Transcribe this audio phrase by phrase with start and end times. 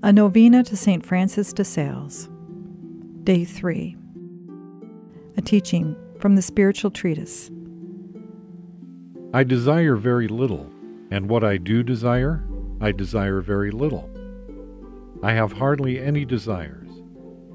[0.00, 1.04] A Novena to St.
[1.04, 2.28] Francis de Sales.
[3.24, 3.96] Day 3.
[5.36, 7.50] A teaching from the Spiritual Treatise.
[9.34, 10.70] I desire very little,
[11.10, 12.44] and what I do desire,
[12.80, 14.08] I desire very little.
[15.20, 16.88] I have hardly any desires,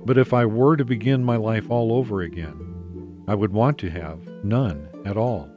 [0.05, 3.89] but if I were to begin my life all over again, I would want to
[3.89, 5.49] have none at all.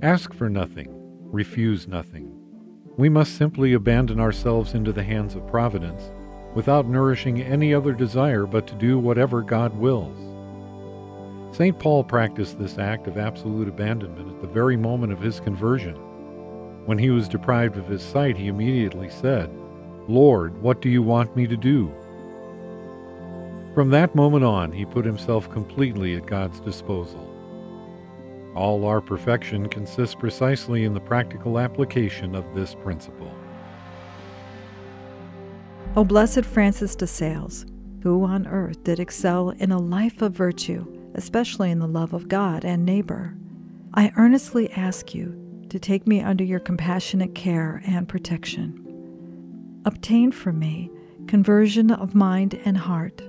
[0.00, 0.88] Ask for nothing,
[1.30, 2.37] refuse nothing.
[2.98, 6.10] We must simply abandon ourselves into the hands of Providence
[6.56, 10.18] without nourishing any other desire but to do whatever God wills.
[11.56, 11.78] St.
[11.78, 15.94] Paul practiced this act of absolute abandonment at the very moment of his conversion.
[16.86, 19.48] When he was deprived of his sight, he immediately said,
[20.08, 21.92] Lord, what do you want me to do?
[23.74, 27.32] From that moment on, he put himself completely at God's disposal.
[28.58, 33.32] All our perfection consists precisely in the practical application of this principle.
[35.94, 37.66] O blessed Francis de Sales,
[38.02, 40.84] who on earth did excel in a life of virtue,
[41.14, 43.32] especially in the love of God and neighbor,
[43.94, 49.82] I earnestly ask you to take me under your compassionate care and protection.
[49.84, 50.90] Obtain for me
[51.28, 53.22] conversion of mind and heart.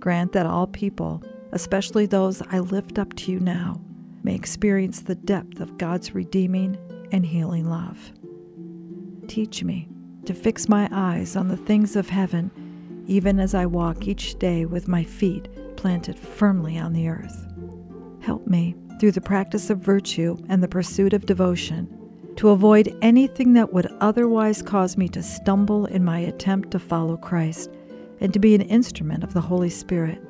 [0.00, 1.22] Grant that all people,
[1.52, 3.80] especially those I lift up to you now,
[4.26, 6.76] may experience the depth of God's redeeming
[7.12, 8.10] and healing love.
[9.28, 9.88] Teach me
[10.24, 12.50] to fix my eyes on the things of heaven,
[13.06, 17.46] even as I walk each day with my feet planted firmly on the earth.
[18.20, 21.88] Help me, through the practice of virtue and the pursuit of devotion,
[22.34, 27.16] to avoid anything that would otherwise cause me to stumble in my attempt to follow
[27.16, 27.70] Christ
[28.18, 30.20] and to be an instrument of the Holy Spirit.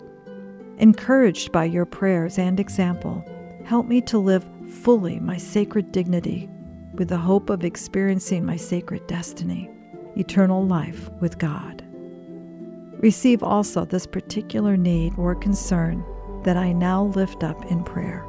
[0.77, 3.25] Encouraged by your prayers and example,
[3.67, 6.49] Help me to live fully my sacred dignity
[6.95, 9.69] with the hope of experiencing my sacred destiny,
[10.17, 11.85] eternal life with God.
[13.01, 16.05] Receive also this particular need or concern
[16.45, 18.25] that I now lift up in prayer.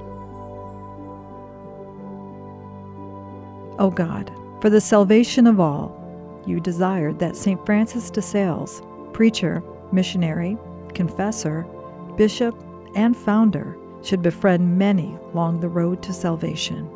[3.77, 7.63] O God, for the salvation of all, you desired that St.
[7.63, 8.81] Francis de Sales,
[9.13, 10.57] preacher, missionary,
[10.95, 11.61] confessor,
[12.15, 12.59] bishop,
[12.95, 16.89] and founder, should befriend many along the road to salvation.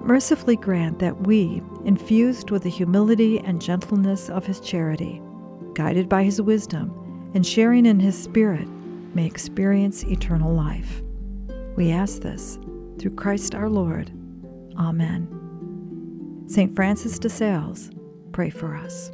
[0.00, 5.20] Mercifully grant that we, infused with the humility and gentleness of his charity,
[5.74, 8.68] guided by his wisdom, and sharing in his spirit,
[9.14, 11.02] may experience eternal life.
[11.74, 12.58] We ask this
[12.98, 14.10] through Christ our Lord.
[14.78, 15.28] Amen.
[16.46, 16.74] St.
[16.76, 17.90] Francis de Sales,
[18.32, 19.10] pray for us.